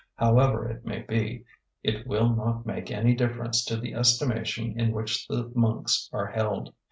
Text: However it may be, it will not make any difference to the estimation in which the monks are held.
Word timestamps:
However 0.15 0.67
it 0.67 0.83
may 0.83 1.03
be, 1.03 1.45
it 1.83 2.07
will 2.07 2.33
not 2.35 2.65
make 2.65 2.89
any 2.89 3.13
difference 3.13 3.63
to 3.65 3.77
the 3.77 3.93
estimation 3.93 4.79
in 4.79 4.93
which 4.93 5.27
the 5.27 5.51
monks 5.53 6.09
are 6.11 6.25
held. 6.25 6.73